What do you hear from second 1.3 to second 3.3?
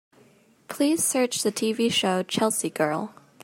the TV show Chelsea Girl.